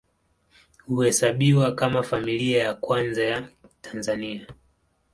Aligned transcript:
Huhesabiwa 0.85 1.71
kama 1.75 2.03
Familia 2.03 2.63
ya 2.63 2.73
Kwanza 2.73 3.23
ya 3.23 3.47
Tanzania. 3.81 4.47